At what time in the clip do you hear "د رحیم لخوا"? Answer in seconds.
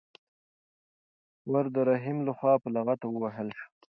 1.75-2.53